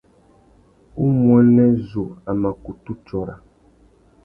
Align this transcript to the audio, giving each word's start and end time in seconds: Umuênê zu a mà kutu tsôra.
Umuênê 1.05 1.67
zu 1.87 2.03
a 2.29 2.31
mà 2.41 2.49
kutu 2.63 2.91
tsôra. 3.05 3.35